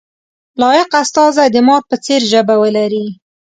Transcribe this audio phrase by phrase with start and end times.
[0.61, 3.05] لایق استازی د مار په څېر ژبه ولري.